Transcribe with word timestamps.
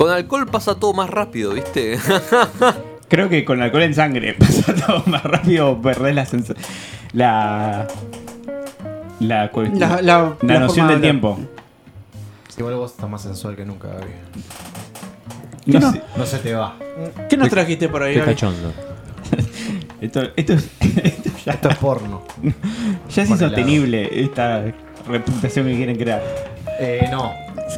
Con 0.00 0.10
alcohol 0.10 0.46
pasa 0.46 0.76
todo 0.76 0.94
más 0.94 1.10
rápido, 1.10 1.52
¿viste? 1.52 1.98
Creo 3.10 3.28
que 3.28 3.44
con 3.44 3.60
alcohol 3.60 3.82
en 3.82 3.92
sangre 3.92 4.32
pasa 4.38 4.74
todo 4.74 5.02
más 5.04 5.22
rápido, 5.22 5.76
perdés 5.82 6.14
la 6.14 6.24
sens- 6.24 6.56
la 7.12 7.86
la, 9.18 9.50
cu- 9.50 9.64
La- 9.74 10.00
la- 10.00 10.00
la 10.00 10.36
la 10.54 10.58
noción 10.60 10.88
del 10.88 11.02
tiempo. 11.02 11.38
Igual 12.56 12.76
vos 12.76 12.92
estás 12.92 13.10
más 13.10 13.20
sensual 13.20 13.56
que 13.56 13.66
nunca, 13.66 13.88
Gaby. 13.88 14.10
No 15.66 15.80
no? 15.80 15.92
sé, 15.92 16.02
No 16.16 16.24
se 16.24 16.38
te 16.38 16.54
va. 16.54 16.76
¿Qué 17.28 17.36
nos 17.36 17.50
trajiste 17.50 17.90
por 17.90 18.02
ahí? 18.02 18.14
Qué 18.14 18.20
Gaby? 18.20 18.32
cachondo. 18.32 18.72
esto, 20.00 20.22
esto, 20.34 20.52
es- 20.54 20.68
esto 20.80 21.30
ya, 21.44 21.52
Esto 21.52 21.68
es 21.68 21.76
porno. 21.76 22.22
ya 23.14 23.22
es 23.22 23.28
insostenible 23.28 24.08
esta 24.24 24.64
reputación 25.06 25.66
que 25.66 25.76
quieren 25.76 25.96
crear. 25.98 26.22
Eh, 26.82 27.06
no. 27.10 27.32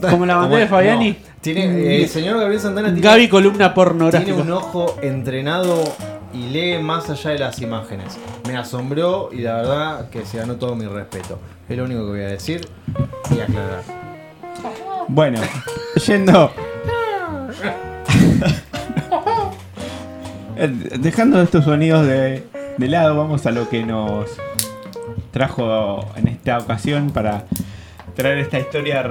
Como 0.09 0.25
la 0.25 0.37
bandera 0.37 0.61
de 0.63 0.69
Fabiani. 0.69 1.11
no. 1.11 1.33
Tiene, 1.41 1.65
eh, 1.65 2.03
el 2.03 2.09
señor 2.09 2.39
Gabriel 2.39 2.61
Santana 2.61 2.89
tiene, 2.95 3.01
Gaby 3.01 3.29
columna 3.29 3.59
tiene 3.59 3.75
pornográfica. 3.75 4.35
un 4.37 4.53
ojo 4.53 4.97
entrenado 5.03 5.83
y 6.33 6.47
lee 6.51 6.79
más 6.81 7.11
allá 7.11 7.31
de 7.31 7.39
las 7.41 7.61
imágenes. 7.61 8.17
Me 8.47 8.57
asombró 8.57 9.29
y 9.33 9.39
la 9.39 9.57
verdad 9.57 10.09
que 10.11 10.25
se 10.25 10.39
ganó 10.39 10.55
todo 10.55 10.77
mi 10.77 10.87
respeto. 10.87 11.41
Es 11.69 11.77
lo 11.77 11.85
único 11.85 12.03
que 12.05 12.11
voy 12.11 12.21
a 12.21 12.29
decir 12.29 12.69
y 13.37 13.41
aclarar. 13.41 13.83
Bueno, 15.09 15.41
yendo. 16.07 16.53
Eh, 20.57 20.69
Dejando 21.01 21.41
estos 21.43 21.65
sonidos 21.65 22.07
de, 22.07 22.45
de 22.77 22.89
lado, 22.89 23.17
vamos 23.17 23.47
a 23.47 23.51
lo 23.51 23.69
que 23.69 23.83
nos 23.85 24.27
trajo 25.33 26.05
en 26.17 26.29
esta 26.29 26.59
ocasión 26.59 27.11
para 27.11 27.47
traer 28.15 28.39
esta 28.39 28.59
historia 28.59 29.05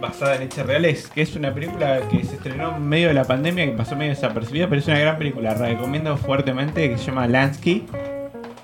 basada 0.00 0.36
en 0.36 0.42
hechos 0.42 0.66
reales, 0.66 1.08
que 1.08 1.22
es 1.22 1.34
una 1.36 1.52
película 1.52 2.00
que 2.10 2.22
se 2.24 2.36
estrenó 2.36 2.76
en 2.76 2.86
medio 2.88 3.08
de 3.08 3.14
la 3.14 3.24
pandemia, 3.24 3.64
que 3.66 3.72
pasó 3.72 3.96
medio 3.96 4.10
desapercibida, 4.10 4.68
pero 4.68 4.80
es 4.80 4.86
una 4.86 4.98
gran 4.98 5.18
película, 5.18 5.54
la 5.54 5.68
recomiendo 5.68 6.16
fuertemente, 6.16 6.88
que 6.90 6.98
se 6.98 7.06
llama 7.06 7.26
Lansky, 7.26 7.86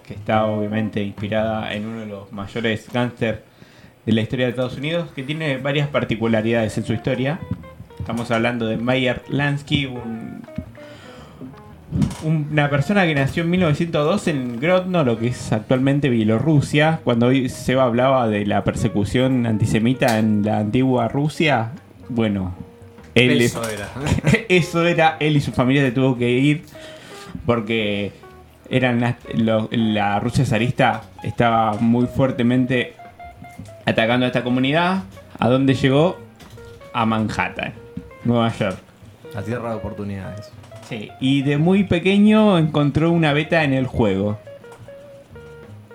que 0.07 0.15
está 0.15 0.45
obviamente 0.47 1.03
inspirada 1.03 1.73
en 1.75 1.87
uno 1.87 2.01
de 2.01 2.07
los 2.07 2.33
mayores 2.33 2.89
gángsters 2.93 3.39
de 4.05 4.13
la 4.13 4.21
historia 4.21 4.47
de 4.47 4.51
Estados 4.51 4.77
Unidos, 4.77 5.11
que 5.15 5.23
tiene 5.23 5.59
varias 5.59 5.89
particularidades 5.89 6.77
en 6.79 6.85
su 6.85 6.93
historia. 6.93 7.41
Estamos 7.99 8.31
hablando 8.31 8.67
de 8.67 8.77
Meyer 8.77 9.23
Lansky, 9.29 9.87
un- 9.87 10.22
una 12.25 12.69
persona 12.71 13.05
que 13.07 13.15
nació 13.15 13.43
en 13.43 13.51
1902 13.51 14.29
en 14.29 14.61
Grodno, 14.61 15.05
lo 15.05 15.19
que 15.19 15.29
es 15.29 15.53
actualmente 15.53 16.09
Bielorrusia. 16.09 17.01
Cuando 17.05 17.27
hoy 17.27 17.49
se 17.49 17.75
hablaba 17.79 18.29
de 18.29 18.47
la 18.47 18.65
persecución 18.65 19.47
antisemita 19.47 20.19
en 20.19 20.43
la 20.45 20.59
antigua 20.59 21.09
Rusia, 21.09 21.71
bueno, 22.09 22.55
él 23.15 23.41
es- 23.43 23.53
Eso 23.57 23.63
era. 23.69 23.89
eso 24.49 24.87
era, 24.87 25.17
él 25.21 25.37
y 25.37 25.41
su 25.41 25.53
familia 25.53 25.83
se 25.83 25.93
tuvo 25.93 26.17
que 26.17 26.31
ir 26.31 26.65
porque 27.47 28.13
eran 28.71 29.17
lo- 29.35 29.69
la 29.73 30.19
Rusia 30.21 30.45
zarista 30.45 31.03
estaba 31.23 31.75
muy 31.75 32.07
fuertemente 32.07 32.95
atacando 33.87 34.25
a 34.25 34.29
esta 34.29 34.43
comunidad. 34.45 35.03
¿A 35.39 35.49
dónde 35.49 35.75
llegó? 35.75 36.19
A 36.95 37.05
Manhattan, 37.07 37.73
Nueva 38.25 38.51
York. 38.57 38.79
La 39.35 39.43
tierra 39.43 39.71
de 39.71 39.77
oportunidades. 39.77 40.53
Sí, 40.93 41.09
y 41.21 41.43
de 41.43 41.57
muy 41.57 41.85
pequeño 41.85 42.59
encontró 42.59 43.11
una 43.13 43.33
beta 43.33 43.65
en 43.65 43.73
el 43.73 43.87
juego. 43.87 44.39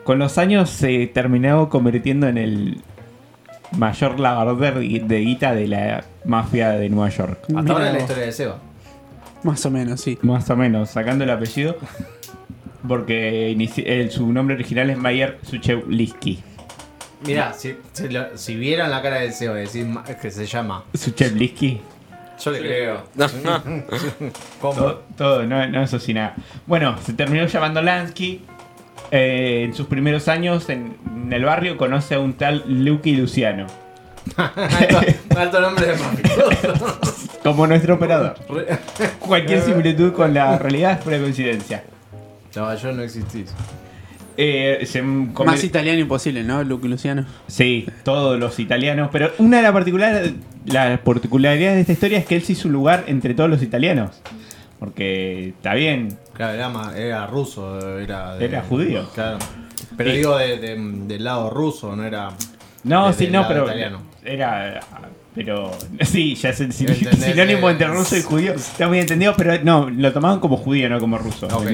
Con 0.03 0.17
los 0.17 0.37
años 0.39 0.71
se 0.71 1.05
terminó 1.07 1.69
convirtiendo 1.69 2.27
en 2.27 2.37
el 2.39 2.81
mayor 3.77 4.19
lavador 4.19 4.79
de 4.79 5.19
guita 5.19 5.53
de 5.53 5.67
la 5.67 6.03
mafia 6.25 6.69
de 6.71 6.89
Nueva 6.89 7.09
York. 7.09 7.39
Hasta 7.43 7.61
Mirá 7.61 7.73
ahora 7.73 7.87
es 7.89 7.93
la 7.93 7.99
historia 7.99 8.25
de 8.25 8.31
Seba. 8.31 8.57
Más 9.43 9.63
o 9.67 9.69
menos, 9.69 10.01
sí. 10.01 10.17
Más 10.23 10.49
o 10.49 10.55
menos, 10.55 10.89
sacando 10.89 11.25
el 11.25 11.29
apellido. 11.29 11.77
Porque 12.87 13.51
el- 13.51 14.09
su 14.11 14.31
nombre 14.33 14.55
original 14.55 14.89
es 14.89 14.97
Mayer 14.97 15.37
Suchevlisky. 15.43 16.39
Mirá, 17.25 17.53
si, 17.53 17.75
si, 17.93 18.09
lo- 18.09 18.35
si 18.37 18.55
vieran 18.55 18.89
la 18.89 19.01
cara 19.01 19.17
de 19.19 19.31
Seba, 19.31 19.55
decís 19.55 19.85
ma- 19.85 20.03
que 20.03 20.31
se 20.31 20.45
llama. 20.47 20.85
Suchevlisky. 20.93 21.81
Yo 22.43 22.51
le 22.51 22.59
creo. 22.59 23.03
¿Cómo? 24.61 24.73
Todo, 24.75 25.03
todo, 25.17 25.43
no, 25.43 25.67
no 25.67 25.81
eso 25.81 25.99
sí 25.99 26.13
nada. 26.13 26.35
Bueno, 26.65 26.95
se 27.03 27.13
terminó 27.13 27.45
llamando 27.45 27.81
Lansky. 27.81 28.45
Eh, 29.09 29.63
en 29.65 29.73
sus 29.73 29.87
primeros 29.87 30.27
años 30.27 30.67
en, 30.69 30.97
en 31.09 31.31
el 31.31 31.45
barrio 31.45 31.77
conoce 31.77 32.15
a 32.15 32.19
un 32.19 32.33
tal 32.33 32.63
Lucky 32.67 33.15
Luciano. 33.15 33.65
Alto 35.37 35.61
nombre 35.61 35.87
de. 35.87 35.95
Como 37.43 37.65
nuestro 37.67 37.95
operador. 37.95 38.35
Cualquier 39.19 39.61
similitud 39.61 40.11
con 40.13 40.33
la 40.33 40.57
realidad 40.57 40.93
es 40.93 40.97
pura 40.99 41.17
coincidencia. 41.19 41.83
No, 42.55 42.75
yo 42.75 42.91
no 42.91 43.03
existís. 43.03 43.53
Eh, 44.39 44.85
se 44.85 44.99
come- 45.33 45.51
Más 45.51 45.63
italiano 45.63 45.99
imposible, 45.99 46.43
¿no? 46.43 46.63
Luke 46.63 46.87
Luciano. 46.87 47.25
Sí, 47.47 47.87
todos 48.03 48.39
los 48.39 48.59
italianos. 48.59 49.09
Pero 49.11 49.31
una 49.39 49.57
de 49.57 49.63
las 49.63 49.71
particular, 49.71 50.31
las 50.65 50.99
particularidades 50.99 51.75
de 51.75 51.81
esta 51.81 51.93
historia 51.93 52.17
es 52.19 52.25
que 52.25 52.35
él 52.35 52.43
se 52.43 52.51
hizo 52.53 52.67
un 52.67 52.73
lugar 52.75 53.05
entre 53.07 53.33
todos 53.33 53.49
los 53.49 53.63
italianos. 53.63 54.21
Porque 54.79 55.49
está 55.49 55.73
bien. 55.73 56.17
Claro, 56.33 56.53
era, 56.53 56.97
era 56.97 57.27
ruso, 57.27 57.97
era. 57.99 58.35
de- 58.35 58.45
Era 58.45 58.61
judío. 58.61 59.09
Claro. 59.15 59.39
Pero 59.97 60.11
Sí. 60.11 60.17
digo 60.17 60.37
de- 60.37 60.57
de- 60.57 60.75
del 61.07 61.23
lado 61.23 61.49
ruso, 61.49 61.95
no 61.95 62.03
era. 62.03 62.29
No, 62.83 63.07
de- 63.07 63.13
sí, 63.13 63.27
no, 63.31 63.47
pero. 63.47 63.63
italiano. 63.65 64.01
Era. 64.23 64.79
Pero. 65.33 65.71
Sí, 66.05 66.35
ya 66.35 66.49
es 66.49 66.59
el 66.61 66.71
sinónimo 66.73 67.69
entre 67.71 67.87
ruso 67.87 68.15
y 68.15 68.21
judío. 68.21 68.53
Está 68.53 68.87
muy 68.87 68.99
entendido, 68.99 69.33
pero 69.35 69.55
no, 69.63 69.89
lo 69.89 70.13
tomaban 70.13 70.39
como 70.39 70.57
judío, 70.57 70.89
no 70.89 70.99
como 70.99 71.17
ruso. 71.17 71.47
Ok. 71.47 71.65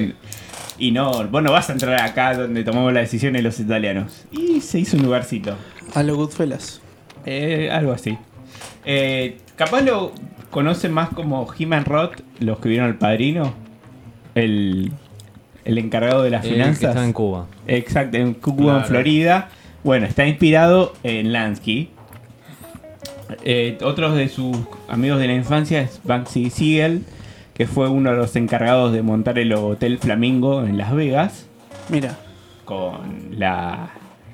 Y 0.78 0.92
no, 0.92 1.28
vos 1.28 1.44
no 1.44 1.52
vas 1.52 1.70
a 1.70 1.74
entrar 1.74 2.02
acá 2.02 2.36
donde 2.36 2.64
tomamos 2.64 2.92
las 2.94 3.04
decisiones 3.04 3.44
los 3.44 3.60
italianos. 3.60 4.26
Y 4.32 4.62
se 4.62 4.80
hizo 4.80 4.98
un 4.98 5.04
lugarcito. 5.04 5.56
A 5.94 6.04
lo 6.04 6.16
Goodfellas. 6.16 6.82
Eh, 7.26 7.70
algo 7.72 7.92
así. 7.92 8.18
Eh, 8.86 9.38
capaz 9.56 9.82
lo 9.82 10.12
conocen 10.50 10.92
más 10.92 11.10
como 11.10 11.48
He-Man 11.58 11.86
Roth, 11.86 12.22
los 12.40 12.60
que 12.60 12.70
vieron 12.70 12.88
al 12.88 12.96
padrino. 12.96 13.54
El, 14.36 14.92
el 15.64 15.78
encargado 15.78 16.24
de 16.24 16.32
las 16.32 16.44
El 16.44 16.50
que 16.50 16.56
finanzas. 16.56 16.84
estaba 16.84 17.06
en 17.06 17.14
Cuba. 17.14 17.48
Exacto, 17.68 18.18
en 18.18 18.34
Cuba, 18.34 18.80
en. 18.80 18.86
Florida. 18.86 19.50
Bueno, 19.84 20.06
está 20.08 20.26
inspirado 20.26 20.94
en 21.04 21.32
Lansky. 21.34 21.90
Eh, 23.44 23.78
otros 23.84 24.16
de 24.16 24.28
sus 24.30 24.58
amigos 24.88 25.20
de 25.20 25.28
la 25.28 25.34
infancia 25.34 25.82
es 25.82 26.00
Banksy 26.04 26.50
Siegel, 26.50 27.04
que 27.54 27.68
fue 27.68 27.90
uno 27.90 28.12
de 28.12 28.18
los 28.18 28.36
encargados 28.36 28.92
de 28.94 29.02
montar 29.02 29.38
el 29.38 29.54
Hotel 29.54 30.00
Flamingo 30.00 30.64
en 30.64 30.78
Las 30.78 30.94
Vegas 30.94 31.48
Mira. 31.90 32.18
con 32.66 33.38
la, 33.38 33.92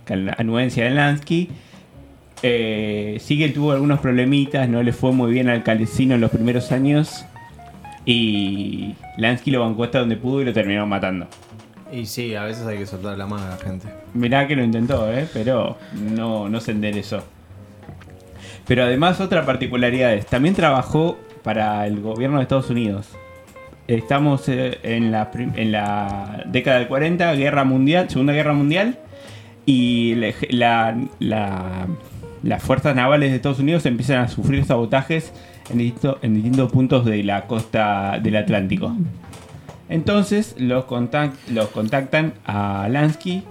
con 0.08 0.26
la 0.26 0.36
anuencia 0.38 0.86
de 0.86 0.92
Lansky. 0.92 1.50
Eh, 2.42 3.18
Siegel 3.20 3.54
tuvo 3.54 3.74
algunos 3.74 4.00
problemitas, 4.00 4.70
no 4.70 4.82
le 4.82 4.94
fue 4.94 5.12
muy 5.12 5.32
bien 5.32 5.50
al 5.50 5.64
calecino 5.64 6.16
en 6.16 6.22
los 6.22 6.32
primeros 6.32 6.72
años. 6.72 7.26
Y 8.06 8.96
Lansky 9.18 9.52
lo 9.52 9.62
bancó 9.62 9.84
hasta 9.84 10.00
donde 10.00 10.16
pudo 10.16 10.42
y 10.42 10.46
lo 10.46 10.54
terminó 10.54 10.88
matando. 10.88 11.28
Y 11.92 12.06
sí, 12.06 12.36
a 12.36 12.44
veces 12.44 12.66
hay 12.66 12.78
que 12.78 12.86
soltar 12.86 13.18
la 13.18 13.26
mano 13.26 13.46
a 13.46 13.50
la 13.50 13.58
gente. 13.58 13.88
Mirá 14.14 14.48
que 14.48 14.56
lo 14.56 14.64
intentó, 14.64 15.12
¿eh? 15.12 15.28
pero 15.34 15.78
no, 15.94 16.48
no 16.48 16.60
se 16.62 16.72
enderezó. 16.72 17.24
Pero 18.68 18.84
además 18.84 19.20
otra 19.20 19.46
particularidad 19.46 20.14
es, 20.14 20.28
también 20.28 20.54
trabajó 20.54 21.18
para 21.44 21.86
el 21.88 22.02
gobierno 22.02 22.38
de 22.38 22.44
Estados 22.44 22.70
Unidos. 22.70 23.08
Estamos 23.88 24.48
eh, 24.50 24.78
en, 24.84 25.12
la, 25.12 25.32
en 25.34 25.72
la 25.72 26.44
década 26.48 26.78
del 26.80 26.88
40, 26.88 27.34
Guerra 27.36 27.64
Mundial, 27.64 28.10
Segunda 28.10 28.34
Guerra 28.34 28.54
Mundial, 28.54 29.00
y 29.66 30.16
la- 30.16 30.34
la- 30.50 30.98
la- 31.20 31.88
las 32.44 32.64
fuerzas 32.64 32.96
navales 32.96 33.32
de 33.32 33.36
Estados 33.38 33.60
Unidos 33.60 33.86
empiezan 33.86 34.20
a 34.20 34.28
sufrir 34.28 34.64
sabotajes 34.66 35.34
en 35.72 35.78
distintos 35.80 36.72
puntos 36.72 37.04
de 37.06 37.24
la 37.24 37.48
costa 37.48 38.20
del 38.22 38.36
Atlántico. 38.38 38.96
Entonces 39.90 40.56
los, 40.58 40.86
contact- 40.86 41.48
los 41.52 41.68
contactan 41.70 42.34
a 42.46 42.88
Lansky 42.90 43.44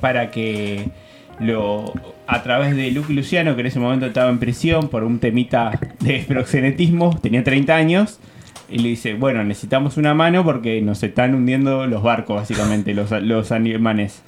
para 0.00 0.30
que 0.30 0.90
lo 1.38 1.92
a 2.30 2.44
través 2.44 2.76
de 2.76 2.92
Luke 2.92 3.12
Luciano, 3.12 3.56
que 3.56 3.62
en 3.62 3.66
ese 3.66 3.80
momento 3.80 4.06
estaba 4.06 4.30
en 4.30 4.38
prisión 4.38 4.88
por 4.88 5.02
un 5.02 5.18
temita 5.18 5.72
de 5.98 6.24
proxenetismo, 6.26 7.18
tenía 7.20 7.42
30 7.42 7.74
años, 7.74 8.20
y 8.68 8.78
le 8.78 8.90
dice, 8.90 9.14
bueno, 9.14 9.42
necesitamos 9.42 9.96
una 9.96 10.14
mano 10.14 10.44
porque 10.44 10.80
nos 10.80 11.02
están 11.02 11.34
hundiendo 11.34 11.88
los 11.88 12.04
barcos, 12.04 12.36
básicamente, 12.36 12.94
los, 12.94 13.10
los 13.10 13.50
alemanes. 13.50 14.22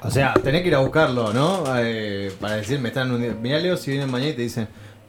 O 0.00 0.12
sea, 0.12 0.32
tenés 0.34 0.62
que 0.62 0.68
ir 0.68 0.76
a 0.76 0.78
buscarlo, 0.78 1.32
¿no? 1.32 1.64
Eh, 1.76 2.30
para 2.40 2.54
decir, 2.54 2.78
me 2.78 2.88
están 2.88 3.10
hundiendo. 3.10 3.40
Mirá, 3.40 3.58
Leo, 3.58 3.76
si 3.76 3.90
vienen 3.90 4.08
mañana 4.08 4.30
y 4.30 4.34
te 4.34 4.42
dicen, 4.42 4.68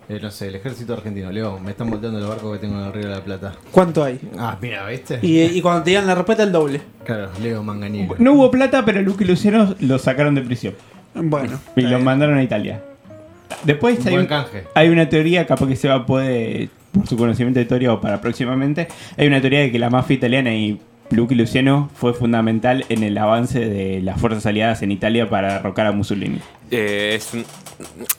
eh, 0.10 0.20
no 0.20 0.32
sé, 0.32 0.48
el 0.48 0.56
ejército 0.56 0.94
argentino, 0.94 1.32
Leo, 1.32 1.60
me 1.60 1.70
están 1.70 1.92
volteando 1.92 2.20
los 2.20 2.28
barcos 2.28 2.54
que 2.54 2.66
tengo 2.66 2.80
en 2.80 2.88
el 2.88 2.94
Río 2.94 3.10
de 3.10 3.16
la 3.16 3.24
Plata. 3.24 3.54
¿Cuánto 3.72 4.04
hay? 4.04 4.20
Ah, 4.36 4.58
mira, 4.60 4.84
¿viste? 4.88 5.20
Y, 5.22 5.42
y 5.42 5.62
cuando 5.62 5.84
te 5.84 5.92
digan 5.92 6.08
la 6.08 6.16
respuesta, 6.16 6.42
el 6.42 6.52
doble. 6.52 6.82
Claro, 7.06 7.30
Leo 7.40 7.62
Manganiello. 7.62 8.16
No 8.18 8.34
hubo 8.34 8.50
plata, 8.50 8.84
pero 8.84 9.00
Luke 9.04 9.24
y 9.24 9.28
Luciano 9.28 9.76
lo 9.80 10.00
sacaron 10.00 10.34
de 10.34 10.42
prisión 10.42 10.74
Bueno. 11.14 11.60
y 11.76 11.82
lo 11.82 12.00
mandaron 12.00 12.38
a 12.38 12.44
Italia. 12.44 12.82
Después 13.64 13.98
hay, 14.06 14.12
Buen 14.12 14.22
un- 14.24 14.28
canje. 14.28 14.64
hay 14.74 14.90
una 14.90 15.10
teoría, 15.10 15.46
capaz 15.48 15.68
que 15.68 15.76
Seba 15.76 16.06
puede 16.06 16.70
por 16.94 17.08
su 17.08 17.18
conocimiento 17.18 17.60
de 17.60 17.64
historia 17.64 17.94
o 17.94 18.02
para 18.02 18.20
próximamente, 18.22 18.88
hay 19.18 19.28
una 19.28 19.42
teoría 19.42 19.60
de 19.60 19.72
que 19.72 19.80
la 19.80 19.90
mafia 19.90 20.16
italiana 20.16 20.54
y 20.56 20.80
Lucky 21.12 21.36
Luciano 21.36 21.90
fue 21.96 22.14
fundamental 22.14 22.86
en 22.90 23.04
el 23.04 23.18
avance 23.18 23.60
de 23.60 24.00
las 24.02 24.20
fuerzas 24.22 24.46
aliadas 24.46 24.82
en 24.84 24.92
Italia 24.92 25.30
para 25.30 25.54
derrocar 25.56 25.88
a 25.88 25.92
Mussolini. 25.92 26.40
Eh, 26.72 27.14
es 27.16 27.34
un- 27.34 27.46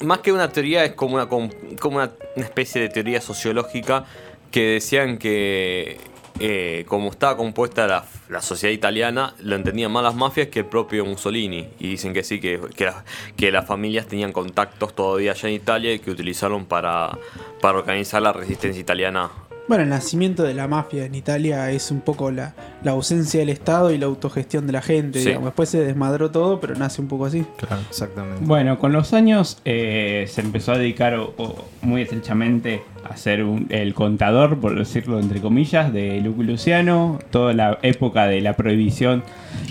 más 0.07 0.19
que 0.19 0.33
una 0.33 0.49
teoría, 0.49 0.85
es 0.85 0.93
como 0.93 1.15
una, 1.15 1.27
com- 1.27 1.51
como 1.79 1.97
una, 1.99 2.11
una 2.37 2.45
especie 2.45 2.81
de 2.83 2.89
teoría 2.89 3.21
sociológica 3.21 4.05
que 4.51 4.63
decían 4.73 5.19
que 5.19 5.99
eh, 6.41 6.85
como 6.89 7.11
estaba 7.11 7.37
compuesta 7.37 7.87
la, 7.87 8.05
la 8.31 8.41
sociedad 8.41 8.73
italiana, 8.73 9.35
lo 9.41 9.57
entendían 9.57 9.93
más 9.93 10.03
las 10.03 10.15
mafias 10.15 10.49
que 10.49 10.61
el 10.61 10.65
propio 10.67 11.05
Mussolini. 11.05 11.69
Y 11.79 11.89
dicen 11.89 12.15
que 12.15 12.25
sí, 12.25 12.41
que, 12.41 12.59
que, 12.75 12.91
que 13.37 13.53
las 13.53 13.67
familias 13.67 14.07
tenían 14.07 14.33
contactos 14.33 14.95
todavía 14.95 15.33
allá 15.33 15.49
en 15.51 15.55
Italia 15.55 15.93
y 15.93 15.99
que 15.99 16.11
utilizaron 16.11 16.65
para, 16.65 17.19
para 17.61 17.79
organizar 17.79 18.23
la 18.23 18.33
resistencia 18.33 18.81
italiana. 18.81 19.31
Bueno, 19.70 19.84
el 19.84 19.90
nacimiento 19.90 20.43
de 20.43 20.52
la 20.52 20.67
mafia 20.67 21.05
en 21.05 21.14
Italia 21.14 21.70
es 21.70 21.93
un 21.93 22.00
poco 22.00 22.32
la, 22.32 22.55
la 22.82 22.90
ausencia 22.90 23.38
del 23.38 23.50
Estado 23.50 23.93
y 23.93 23.99
la 23.99 24.06
autogestión 24.06 24.67
de 24.67 24.72
la 24.72 24.82
gente. 24.82 25.20
Sí. 25.20 25.26
digamos. 25.28 25.44
Después 25.46 25.69
se 25.69 25.78
desmadró 25.84 26.32
todo, 26.32 26.58
pero 26.58 26.75
nace 26.75 27.00
un 27.00 27.06
poco 27.06 27.26
así. 27.26 27.46
Claro, 27.56 27.81
exactamente. 27.88 28.44
Bueno, 28.44 28.81
con 28.81 28.93
los 28.93 29.12
años 29.12 29.58
eh, 29.64 30.25
se 30.28 30.40
empezó 30.40 30.72
a 30.72 30.78
dedicar 30.78 31.14
o- 31.14 31.34
o 31.37 31.55
muy 31.82 32.02
estrechamente 32.02 32.82
a 33.08 33.17
ser 33.17 33.44
un- 33.44 33.69
el 33.70 33.94
contador, 33.94 34.58
por 34.58 34.76
decirlo 34.76 35.20
entre 35.20 35.40
comillas, 35.40 35.93
de 35.93 36.20
Lucky 36.20 36.43
Luciano. 36.43 37.20
Toda 37.31 37.52
la 37.52 37.78
época 37.82 38.26
de 38.26 38.40
la 38.40 38.56
prohibición, 38.56 39.22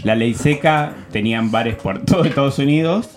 la 0.06 0.16
ley 0.16 0.34
seca, 0.34 0.94
tenían 1.12 1.52
bares 1.52 1.76
por 1.76 2.00
todo 2.06 2.24
Estados 2.24 2.58
Unidos. 2.58 3.10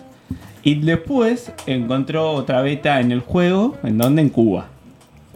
Y 0.64 0.81
después 0.81 1.52
encontró 1.67 2.32
otra 2.32 2.61
beta 2.61 2.99
en 3.00 3.12
el 3.12 3.20
juego, 3.20 3.76
en 3.84 3.99
donde 3.99 4.23
en 4.23 4.31
Cuba. 4.31 4.67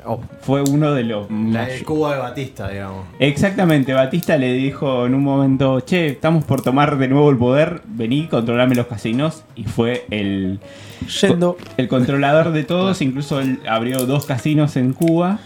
Oh, 0.06 0.20
Fue 0.40 0.62
uno 0.62 0.94
de 0.94 1.02
los... 1.04 1.28
la 1.30 1.36
may- 1.36 1.78
de 1.78 1.84
Cuba 1.84 2.12
de 2.14 2.18
Batista, 2.20 2.68
digamos. 2.68 3.06
Exactamente, 3.18 3.92
Batista 3.92 4.36
le 4.36 4.52
dijo 4.52 5.04
en 5.06 5.14
un 5.14 5.24
momento, 5.24 5.80
che, 5.80 6.06
estamos 6.06 6.44
por 6.44 6.62
tomar 6.62 6.96
de 6.98 7.08
nuevo 7.08 7.28
el 7.30 7.36
poder, 7.36 7.82
vení, 7.86 8.28
controlame 8.28 8.74
los 8.76 8.86
casinos. 8.86 9.44
Y 9.56 9.64
fue 9.64 10.06
el, 10.10 10.60
Yendo. 11.20 11.56
el 11.76 11.88
controlador 11.88 12.52
de 12.52 12.62
todos, 12.64 13.02
incluso 13.02 13.40
él 13.40 13.60
abrió 13.68 14.06
dos 14.06 14.26
casinos 14.26 14.76
en 14.76 14.92
Cuba, 14.92 15.40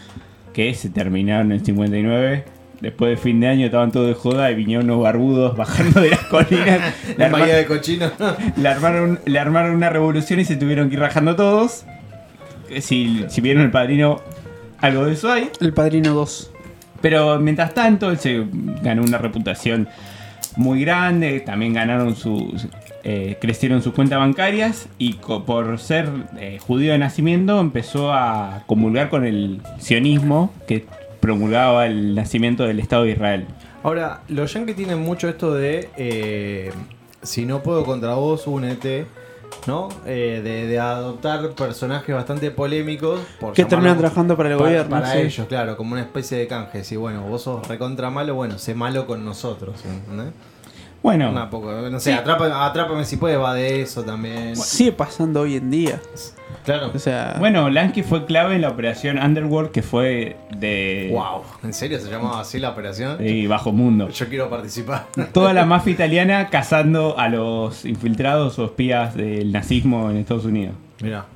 que 0.53 0.75
se 0.75 0.91
terminaron 0.91 1.47
en 1.47 1.59
el 1.59 1.65
59. 1.65 2.45
Después 2.81 3.11
de 3.11 3.17
fin 3.19 3.41
de 3.41 3.47
año 3.49 3.67
estaban 3.67 3.93
todos 3.93 4.09
de 4.09 4.15
joda 4.15 4.51
y 4.51 4.55
vinieron 4.55 4.87
unos 4.91 5.03
barbudos 5.03 5.55
bajando 5.57 6.01
de 6.01 6.11
las 6.11 6.21
colinas. 6.25 6.81
La 7.19 7.27
arma- 7.27 7.47
de 7.47 7.67
cochino. 7.67 8.11
le 8.57 8.69
armaron, 8.69 9.21
le 9.27 9.39
armaron 9.39 9.75
una 9.75 9.91
revolución 9.91 10.41
y 10.41 10.45
se 10.45 10.57
tuvieron 10.57 10.89
que 10.89 10.95
ir 10.95 11.01
rajando 11.01 11.37
todos. 11.37 11.85
Si, 12.81 13.25
si 13.29 13.41
vieron 13.41 13.65
el 13.65 13.71
padrino, 13.71 14.21
algo 14.81 15.05
de 15.05 15.13
eso 15.13 15.31
hay. 15.31 15.51
El 15.61 15.73
Padrino 15.73 16.15
2. 16.15 16.51
Pero 17.01 17.39
mientras 17.39 17.75
tanto, 17.75 18.11
él 18.11 18.19
se 18.19 18.47
ganó 18.83 19.03
una 19.03 19.19
reputación 19.19 19.89
muy 20.57 20.83
grande. 20.83 21.41
También 21.41 21.73
ganaron 21.75 22.17
sus. 22.17 22.67
eh, 23.03 23.39
crecieron 23.41 23.83
sus 23.83 23.95
cuentas 23.95 24.19
bancarias. 24.19 24.89
Y 24.99 25.15
por 25.15 25.79
ser 25.79 26.09
eh, 26.39 26.59
judío 26.61 26.93
de 26.93 26.99
nacimiento, 26.99 27.59
empezó 27.61 28.13
a 28.13 28.65
comulgar 28.67 29.09
con 29.09 29.25
el 29.25 29.63
sionismo 29.79 30.53
que 30.67 30.85
promulgaba 31.21 31.87
el 31.87 32.15
nacimiento 32.15 32.65
del 32.65 32.81
Estado 32.81 33.05
de 33.05 33.13
Israel. 33.13 33.47
Ahora, 33.83 34.21
los 34.29 34.53
yankees 34.53 34.77
tienen 34.77 35.01
mucho 35.01 35.29
esto 35.29 35.55
de 35.55 35.89
eh, 35.97 36.71
si 37.23 37.47
no 37.47 37.63
puedo 37.63 37.85
contra 37.85 38.15
vos, 38.15 38.47
únete, 38.47 39.07
¿no? 39.67 39.89
Eh, 40.07 40.41
de, 40.43 40.67
de 40.67 40.79
adoptar 40.79 41.51
personajes 41.51 42.15
bastante 42.15 42.51
polémicos. 42.51 43.21
Por 43.41 43.53
Que 43.53 43.65
terminan 43.65 43.99
trabajando 43.99 44.37
para 44.37 44.51
el 44.51 44.57
gobierno. 44.57 44.91
Para 44.91 45.13
sí. 45.13 45.19
ellos, 45.19 45.47
claro, 45.49 45.77
como 45.77 45.93
una 45.93 46.03
especie 46.03 46.39
de 46.39 46.47
canje. 46.47 46.85
Si 46.85 46.97
bueno, 46.97 47.23
vos 47.23 47.43
sos 47.43 47.67
recontra 47.69 48.11
malo, 48.11 48.35
bueno, 48.35 48.59
sé 48.59 48.75
malo 48.75 49.07
con 49.07 49.25
nosotros, 49.25 49.85
¿entendés? 49.85 50.33
Bueno, 51.03 51.31
Una 51.31 51.49
poco, 51.49 51.73
no 51.73 51.99
sé, 51.99 52.13
Sí. 52.13 52.19
atrápame, 52.19 52.53
atrápame 52.55 53.05
si 53.07 53.17
puedes, 53.17 53.39
va 53.41 53.55
de 53.55 53.81
eso 53.81 54.03
también. 54.03 54.55
Sigue 54.57 54.93
pasando 54.93 55.41
hoy 55.41 55.57
en 55.57 55.71
día. 55.71 56.01
Claro. 56.71 56.93
O 56.95 56.99
sea, 57.01 57.37
bueno, 57.41 57.69
Lansky 57.69 58.05
fue 58.05 58.27
clave 58.27 58.55
en 58.55 58.63
la 58.63 58.69
operación 58.69 59.19
Underworld 59.19 59.73
que 59.73 59.83
fue 59.83 60.37
de, 60.57 61.09
Wow, 61.11 61.43
¿en 61.65 61.73
serio 61.73 61.99
se 61.99 62.09
llamaba 62.09 62.41
así 62.41 62.61
la 62.61 62.71
operación? 62.71 63.19
de 63.19 63.49
Bajo 63.49 63.73
Mundo. 63.73 64.09
Yo 64.11 64.29
quiero 64.29 64.49
participar. 64.49 65.09
Toda 65.33 65.53
la 65.53 65.67
mafia 65.67 65.93
italiana 65.93 66.49
cazando 66.49 67.19
a 67.19 67.29
los 67.29 67.85
infiltrados 67.85 68.59
o 68.61 68.67
espías 68.67 69.17
del 69.17 69.51
nazismo 69.51 70.11
en 70.11 70.19
Estados 70.19 70.45
Unidos. 70.45 70.77
Mira. 71.03 71.27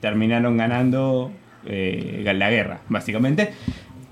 terminaron 0.00 0.56
ganando 0.56 1.32
eh, 1.66 2.22
la 2.32 2.50
guerra, 2.50 2.80
básicamente. 2.88 3.52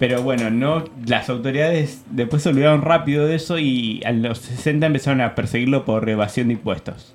Pero 0.00 0.23
bueno, 0.23 0.50
no 0.50 0.82
las 1.06 1.29
autoridades 1.29 2.02
después 2.11 2.43
se 2.43 2.49
olvidaron 2.49 2.82
rápido 2.82 3.26
de 3.26 3.37
eso 3.37 3.61
y 3.61 4.02
a 4.05 4.11
los 4.11 4.38
60 4.38 4.87
empezaron 4.87 5.20
a 5.20 5.37
perseguirlo 5.37 5.84
por 5.84 6.08
evasión 6.08 6.49
de 6.49 6.55
impuestos. 6.55 7.14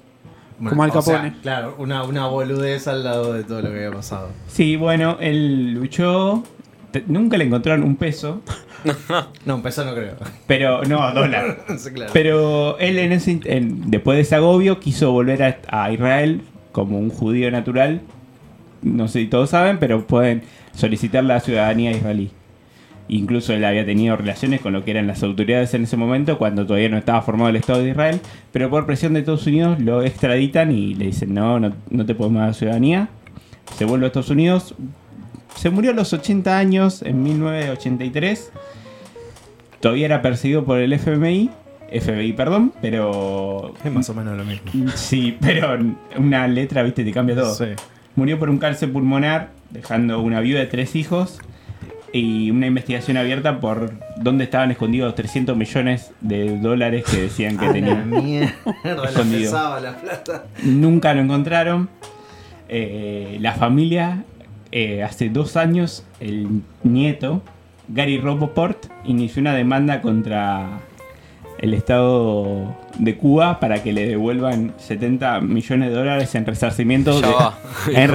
Como 0.58 0.84
Al 0.84 0.90
o 0.90 1.02
sea, 1.02 1.14
Capone. 1.18 1.36
claro, 1.42 1.76
una, 1.78 2.04
una 2.04 2.28
boludez 2.28 2.88
al 2.88 3.04
lado 3.04 3.34
de 3.34 3.44
todo 3.44 3.62
lo 3.62 3.70
que 3.70 3.76
había 3.86 3.92
pasado. 3.92 4.30
Sí, 4.48 4.76
bueno, 4.76 5.18
él 5.20 5.74
luchó, 5.74 6.44
nunca 7.08 7.38
le 7.38 7.44
encontraron 7.46 7.84
un 7.84 7.96
peso, 7.96 8.42
No, 9.46 9.56
empezó 9.56 9.86
no 9.86 9.94
creo. 9.94 10.16
pero 10.48 10.84
no, 10.86 11.12
dólar. 11.14 11.60
Sí, 11.78 11.92
claro. 11.92 12.12
Pero 12.14 12.78
él 12.80 12.98
en 13.00 13.12
ese, 13.12 13.40
en- 13.46 13.90
después 13.92 14.16
de 14.16 14.22
ese 14.22 14.36
agobio 14.36 14.80
quiso 14.80 15.12
volver 15.12 15.44
a, 15.44 15.58
a 15.84 15.92
Israel 15.92 16.42
como 16.72 16.98
un 16.98 17.10
judío 17.10 17.52
natural. 17.52 18.02
No 18.82 19.08
sé 19.08 19.22
si 19.22 19.28
todos 19.28 19.50
saben, 19.50 19.80
pero 19.80 20.06
pueden 20.08 20.44
solicitar 20.74 21.24
la 21.24 21.40
ciudadanía 21.40 21.92
israelí. 21.92 22.32
Incluso 23.10 23.54
él 23.54 23.64
había 23.64 23.86
tenido 23.86 24.16
relaciones 24.18 24.62
con 24.62 24.74
lo 24.74 24.84
que 24.84 24.92
eran 24.92 25.08
las 25.08 25.24
autoridades 25.24 25.74
en 25.74 25.84
ese 25.84 25.96
momento, 25.98 26.38
cuando 26.38 26.66
todavía 26.66 26.90
no 26.90 26.98
estaba 26.98 27.22
formado 27.22 27.50
el 27.50 27.56
Estado 27.56 27.82
de 27.82 27.90
Israel. 27.90 28.20
Pero 28.52 28.70
por 28.70 28.86
presión 28.86 29.14
de 29.14 29.20
Estados 29.20 29.48
Unidos 29.48 29.80
lo 29.80 30.02
extraditan 30.04 30.72
y 30.72 30.94
le 30.96 31.06
dicen, 31.06 31.34
no, 31.34 31.60
no, 31.60 31.74
no 31.90 32.06
te 32.06 32.16
podemos 32.16 32.42
dar 32.42 32.54
ciudadanía. 32.54 33.10
Se 33.78 33.86
vuelve 33.86 34.06
a 34.06 34.08
Estados 34.08 34.30
Unidos. 34.30 34.76
Se 35.56 35.70
murió 35.70 35.92
a 35.92 35.94
los 35.94 36.14
80 36.14 36.58
años, 36.58 37.02
en 37.02 37.24
1983 37.24 38.52
todavía 39.80 40.06
era 40.06 40.22
perseguido 40.22 40.66
por 40.66 40.80
el 40.80 40.94
FMI, 40.94 41.50
FBI, 41.92 42.34
perdón, 42.34 42.74
pero 42.82 43.74
Es 43.84 43.92
más 43.92 44.10
o 44.10 44.14
menos 44.14 44.38
lo 44.38 44.44
mismo. 44.44 44.92
sí, 44.96 45.38
pero 45.40 45.78
una 46.18 46.48
letra, 46.48 46.84
viste, 46.84 47.04
te 47.04 47.12
cambia 47.12 47.36
todo. 47.36 47.54
Sí. 47.54 47.66
Murió 48.16 48.40
por 48.40 48.50
un 48.50 48.58
cáncer 48.58 48.92
pulmonar, 48.92 49.52
dejando 49.70 50.20
una 50.22 50.42
viuda 50.42 50.60
de 50.60 50.66
tres 50.66 50.96
hijos 50.96 51.40
y 52.18 52.52
una 52.52 52.68
investigación 52.68 53.18
abierta 53.18 53.60
por 53.60 53.92
dónde 54.18 54.46
estaban 54.46 54.72
escondidos 54.72 55.14
300 55.16 55.56
millones 55.56 56.12
de 56.22 56.58
dólares 56.60 57.06
que 57.06 57.22
decían 57.24 57.58
que 57.58 57.68
tenían. 57.74 58.10
mierda, 58.10 58.54
la 58.84 59.10
Escondido. 59.10 59.42
pesaba 59.52 59.80
la 59.80 59.96
plata. 59.98 60.46
Nunca 60.64 61.14
lo 61.14 61.22
encontraron. 61.22 61.90
Eh, 62.70 63.38
la 63.40 63.54
familia, 63.54 64.24
eh, 64.72 65.04
hace 65.04 65.30
dos 65.30 65.56
años, 65.58 66.06
el 66.20 66.48
nieto, 66.84 67.42
Gary 67.88 68.20
Roboport, 68.20 68.88
inició 69.06 69.42
una 69.42 69.54
demanda 69.54 70.02
contra 70.02 70.80
el 71.60 71.74
Estado 71.74 72.76
de 72.98 73.18
Cuba 73.18 73.60
para 73.60 73.84
que 73.84 73.94
le 73.94 74.08
devuelvan 74.08 74.74
70 74.78 75.42
millones 75.42 75.90
de 75.90 75.96
dólares 75.96 76.34
en 76.36 76.46
resarcimiento, 76.46 77.20
de, 77.20 77.28
en, 77.94 78.12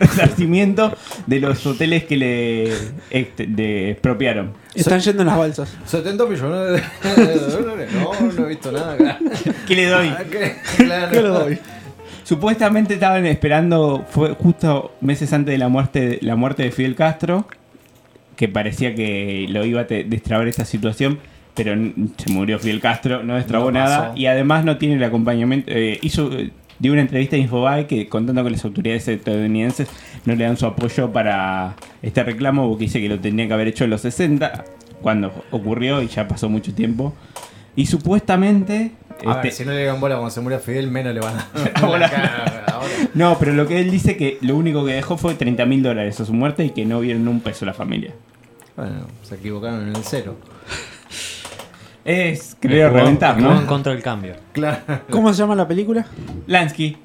resarcimiento 0.00 0.92
de 1.26 1.40
los 1.40 1.66
hoteles 1.66 2.04
que 2.04 2.16
le 2.16 2.72
este, 3.10 3.46
de- 3.46 3.90
expropiaron. 3.92 4.52
están 4.74 5.00
yendo 5.00 5.22
en 5.22 5.28
las 5.28 5.38
balsas. 5.38 5.76
70 5.86 6.26
millones 6.26 6.82
de 7.02 7.38
dólares. 7.62 7.90
No, 7.92 8.30
no 8.30 8.46
he 8.46 8.48
visto 8.48 8.72
nada. 8.72 8.96
Claro. 8.96 9.18
¿Qué 9.66 9.76
le 9.76 9.86
doy? 9.86 10.08
Ah, 10.08 10.22
¿qué? 10.30 10.56
Claro. 10.76 11.10
¿Qué 11.10 11.22
le 11.22 11.28
doy? 11.28 11.58
Supuestamente 12.24 12.94
estaban 12.94 13.26
esperando, 13.26 14.06
fue 14.08 14.34
justo 14.34 14.94
meses 15.00 15.32
antes 15.32 15.52
de 15.52 15.58
la 15.58 15.68
muerte, 15.68 16.18
la 16.22 16.36
muerte 16.36 16.62
de 16.62 16.70
Fidel 16.70 16.94
Castro, 16.94 17.46
que 18.36 18.48
parecía 18.48 18.94
que 18.94 19.46
lo 19.48 19.64
iba 19.64 19.82
a 19.82 19.84
destrabar 19.84 20.46
esta 20.46 20.64
situación, 20.64 21.18
pero 21.54 21.74
se 22.16 22.32
murió 22.32 22.58
Fidel 22.58 22.80
Castro, 22.80 23.22
no 23.22 23.36
destrabó 23.36 23.70
No 23.70 23.78
nada 23.78 24.12
y 24.16 24.26
además 24.26 24.64
no 24.64 24.78
tiene 24.78 24.94
el 24.96 25.04
acompañamiento. 25.04 25.70
eh, 25.70 25.98
hizo 26.02 26.32
eh, 26.32 26.50
dio 26.78 26.92
una 26.92 27.02
entrevista 27.02 27.36
a 27.36 27.38
Infobae 27.38 27.86
que 27.86 28.08
contando 28.08 28.42
que 28.42 28.50
las 28.50 28.64
autoridades 28.64 29.06
estadounidenses 29.06 29.88
no 30.24 30.34
le 30.34 30.44
dan 30.44 30.56
su 30.56 30.66
apoyo 30.66 31.12
para 31.12 31.76
este 32.02 32.22
reclamo 32.24 32.68
porque 32.68 32.84
dice 32.84 33.00
que 33.00 33.08
lo 33.08 33.20
tendría 33.20 33.46
que 33.46 33.54
haber 33.54 33.68
hecho 33.68 33.84
en 33.84 33.90
los 33.90 34.00
60 34.00 34.64
cuando 35.00 35.32
ocurrió 35.50 36.02
y 36.02 36.08
ya 36.08 36.26
pasó 36.26 36.48
mucho 36.48 36.74
tiempo. 36.74 37.14
Y 37.76 37.86
supuestamente 37.86 38.92
A 39.24 39.36
ver, 39.36 39.46
este, 39.46 39.62
si 39.62 39.64
no 39.64 39.72
le 39.72 39.78
dieron 39.78 40.00
bola 40.00 40.16
cuando 40.16 40.30
se 40.30 40.40
murió 40.40 40.58
Fidel, 40.58 40.90
menos 40.90 41.14
le 41.14 41.20
van 41.20 41.36
a 41.38 41.80
Bola. 41.86 42.08
Claro, 42.08 42.62
ahora. 42.72 42.88
No, 43.14 43.36
pero 43.38 43.52
lo 43.52 43.66
que 43.66 43.80
él 43.80 43.90
dice 43.90 44.16
que 44.16 44.38
lo 44.40 44.56
único 44.56 44.84
que 44.84 44.92
dejó 44.94 45.16
fue 45.16 45.34
30 45.34 45.64
mil 45.66 45.82
dólares 45.82 46.20
a 46.20 46.24
su 46.24 46.32
muerte 46.34 46.64
y 46.64 46.70
que 46.70 46.84
no 46.84 47.00
vieron 47.00 47.28
un 47.28 47.40
peso 47.40 47.64
la 47.64 47.74
familia. 47.74 48.12
Bueno, 48.76 49.06
se 49.22 49.36
equivocaron 49.36 49.88
en 49.88 49.96
el 49.96 50.04
cero. 50.04 50.36
Es, 52.04 52.56
creo, 52.58 52.88
Jugó- 52.88 52.98
reventar, 53.00 53.36
jugó 53.36 53.52
en 53.52 53.60
¿no? 53.62 53.66
contra 53.66 53.92
del 53.92 54.02
cambio. 54.02 54.34
Claro. 54.52 54.78
¿Cómo 55.10 55.32
se 55.32 55.38
llama 55.38 55.54
la 55.54 55.68
película? 55.68 56.06
Lansky. 56.46 56.96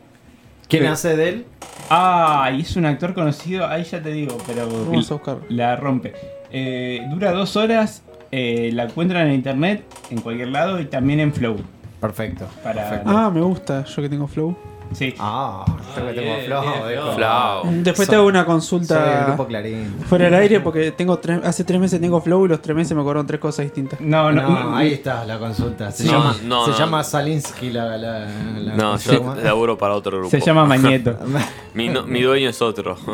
¿Quién 0.67 0.85
hace 0.87 1.15
de 1.15 1.29
él? 1.29 1.45
Ah, 1.89 2.51
y 2.53 2.61
es 2.61 2.75
un 2.75 2.85
actor 2.85 3.13
conocido, 3.13 3.67
ahí 3.67 3.83
ya 3.83 4.01
te 4.01 4.11
digo, 4.11 4.37
pero 4.45 4.67
Vamos 4.67 5.09
a 5.09 5.13
buscarlo. 5.13 5.43
la 5.49 5.75
rompe. 5.77 6.13
Eh, 6.51 7.01
dura 7.09 7.31
dos 7.31 7.55
horas, 7.55 8.01
eh, 8.31 8.71
la 8.73 8.83
encuentran 8.85 9.27
en 9.27 9.33
internet, 9.35 9.85
en 10.09 10.19
cualquier 10.19 10.49
lado 10.49 10.79
y 10.81 10.85
también 10.85 11.19
en 11.21 11.31
Flow. 11.33 11.57
Perfecto. 12.01 12.47
Para- 12.63 12.89
perfecto. 12.89 13.09
Ah, 13.09 13.29
me 13.29 13.41
gusta, 13.41 13.85
yo 13.85 14.01
que 14.01 14.09
tengo 14.09 14.27
flow. 14.27 14.57
Sí. 14.93 15.13
Ah, 15.19 15.63
yo 15.95 16.03
que 16.05 16.09
Ah, 16.09 16.13
tengo 16.15 16.35
flow. 16.45 17.13
flow. 17.15 17.73
Después 17.83 18.05
Soy- 18.05 18.07
te 18.07 18.15
hago 18.15 18.25
una 18.27 18.39
Soy 18.39 18.45
del 18.45 18.45
consulta 18.45 19.25
grupo 19.27 19.47
Clarín. 19.47 19.95
fuera 20.07 20.25
del 20.25 20.33
aire 20.35 20.59
porque 20.59 20.91
tengo 20.91 21.17
tres, 21.19 21.39
hace 21.43 21.63
tres 21.63 21.79
meses 21.79 21.99
tengo 22.01 22.19
flow 22.21 22.45
y 22.45 22.49
los 22.49 22.61
tres 22.61 22.75
meses 22.75 22.95
me 22.97 23.03
cobraron 23.03 23.27
tres 23.27 23.39
cosas 23.39 23.65
distintas. 23.65 23.99
No, 24.01 24.31
no, 24.31 24.41
No, 24.41 24.75
ahí 24.75 24.93
está 24.93 25.23
la 25.25 25.37
consulta. 25.39 25.91
Se 25.91 26.05
No, 26.05 26.11
llama, 26.13 26.35
no, 26.45 26.65
se 26.65 26.71
no. 26.71 26.77
llama 26.77 27.03
Salinsky 27.03 27.69
la. 27.71 27.97
la, 27.97 28.27
la- 28.57 28.75
No, 28.75 28.83
¿cómo 28.83 28.97
se 28.97 29.11
yo 29.13 29.19
llama? 29.19 29.35
laburo 29.35 29.77
para 29.77 29.93
otro 29.95 30.17
grupo. 30.17 30.29
se 30.31 30.39
llama 30.39 30.65
Mañeto. 30.65 31.17
Mi, 31.73 31.89
no- 31.89 32.03
mi 32.03 32.21
dueño 32.21 32.49
es 32.49 32.61
otro. 32.61 32.97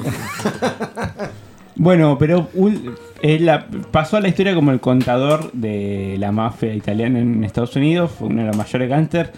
Bueno, 1.76 2.18
pero 2.20 2.50
un- 2.54 2.96
la- 3.24 3.66
pasó 3.92 4.18
a 4.18 4.22
la 4.22 4.28
historia 4.28 4.54
como 4.54 4.72
el 4.72 4.80
contador 4.80 5.52
de 5.54 6.18
la 6.20 6.32
mafia 6.32 6.74
italiana 6.74 7.20
en 7.20 7.44
Estados 7.44 7.76
Unidos, 7.76 8.12
fue 8.18 8.28
uno 8.28 8.42
de 8.42 8.48
los 8.48 8.56
mayores 8.58 8.88
gángsters, 8.90 9.32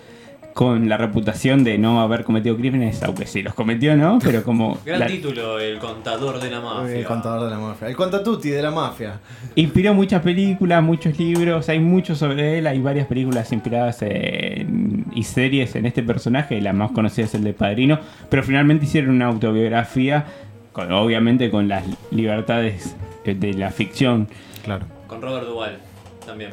con 0.55 0.87
la 0.87 0.95
reputación 0.95 1.65
de 1.65 1.77
no 1.77 1.99
haber 1.99 2.23
cometido 2.23 2.55
crímenes, 2.55 3.03
aunque 3.03 3.27
sí 3.27 3.41
los 3.43 3.53
cometió, 3.53 3.97
¿no? 3.97 4.19
Pero 4.23 4.41
como... 4.41 4.77
Gran 4.85 5.01
la- 5.01 5.07
título, 5.07 5.59
el 5.59 5.79
contador 5.79 6.39
de 6.39 6.49
la 6.49 6.61
mafia. 6.61 6.95
El 6.97 7.03
contador 7.05 7.43
de 7.43 7.49
la 7.51 7.59
mafia. 7.59 7.89
El 7.89 7.95
contatuti 7.97 8.49
de 8.51 8.61
la 8.61 8.71
mafia. 8.71 9.19
Inspiró 9.55 9.93
muchas 9.93 10.21
películas, 10.21 10.81
muchos 10.81 11.19
libros, 11.19 11.67
hay 11.67 11.81
mucho 11.81 12.15
sobre 12.15 12.57
él, 12.59 12.67
hay 12.67 12.79
varias 12.79 13.05
películas 13.05 13.51
inspiradas 13.51 14.01
en- 14.01 15.03
y 15.13 15.23
series 15.23 15.75
en 15.75 15.85
este 15.87 16.03
personaje, 16.03 16.61
la 16.61 16.71
más 16.71 16.91
conocida 16.91 17.25
es 17.25 17.35
el 17.35 17.43
de 17.43 17.51
Padrino, 17.51 17.99
pero 18.29 18.41
finalmente 18.41 18.85
hicieron 18.85 19.13
una 19.13 19.25
autobiografía, 19.25 20.23
con, 20.71 20.89
obviamente 20.93 21.51
con 21.51 21.67
las 21.67 21.83
libertades 22.11 22.95
eh, 23.25 23.35
de 23.35 23.53
la 23.55 23.71
ficción. 23.71 24.29
Claro. 24.63 24.85
Con 25.07 25.21
Robert 25.21 25.47
Duvall 25.47 25.77
también. 26.25 26.51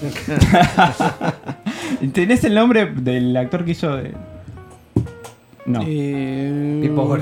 ¿Tenés 2.12 2.44
el 2.44 2.54
nombre 2.54 2.86
del 2.86 3.36
actor 3.36 3.64
que 3.64 3.70
hizo 3.72 3.96
de... 3.96 4.12
No. 5.66 5.80
Eh, 5.86 6.80
Tipo 6.82 7.16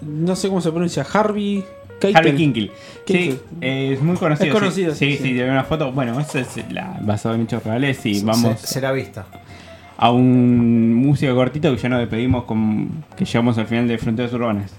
no 0.00 0.36
sé 0.36 0.48
cómo 0.48 0.60
se 0.60 0.70
pronuncia. 0.70 1.04
Harvey 1.12 1.64
Keitel. 2.00 2.16
Harvey 2.16 2.36
Kinkle. 2.36 2.70
Sí, 3.06 3.38
es 3.60 4.00
muy 4.00 4.16
conocido. 4.16 4.46
Es 4.48 4.54
conocido, 4.54 4.94
Sí, 4.94 5.06
sí, 5.06 5.16
sí, 5.16 5.22
sí, 5.22 5.28
sí. 5.30 5.34
de 5.34 5.50
una 5.50 5.64
foto. 5.64 5.90
Bueno, 5.92 6.18
eso 6.20 6.38
es 6.38 6.48
la, 6.70 6.98
basado 7.02 7.34
en 7.34 7.42
hechos 7.42 7.64
reales 7.64 8.04
y 8.06 8.22
vamos 8.22 8.60
Se- 8.60 8.66
será 8.68 8.92
vista. 8.92 9.26
a 9.96 10.12
un 10.12 10.94
música 10.94 11.34
cortito 11.34 11.70
que 11.74 11.78
ya 11.82 11.88
nos 11.88 11.98
despedimos 12.00 12.44
con 12.44 13.04
que 13.16 13.24
llegamos 13.24 13.58
al 13.58 13.66
final 13.66 13.88
de 13.88 13.98
Fronteras 13.98 14.32
Urbanas. 14.32 14.72